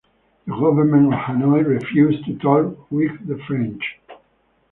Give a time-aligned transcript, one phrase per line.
[0.47, 3.99] The government of Hanoi refused to talk with the French.